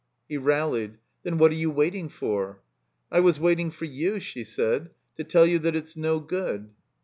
[0.27, 0.97] He rallied.
[1.21, 2.63] "Then what are you waiting for?"
[3.11, 6.71] "I was waiting for you," she said, "to tell you that it's no good."